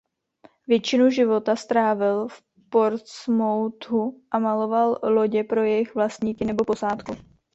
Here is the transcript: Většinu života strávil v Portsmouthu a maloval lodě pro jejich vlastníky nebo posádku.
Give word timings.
Většinu 0.67 1.09
života 1.09 1.55
strávil 1.55 2.27
v 2.27 2.41
Portsmouthu 2.69 4.21
a 4.31 4.39
maloval 4.39 4.99
lodě 5.03 5.43
pro 5.43 5.63
jejich 5.63 5.95
vlastníky 5.95 6.45
nebo 6.45 6.63
posádku. 6.65 7.15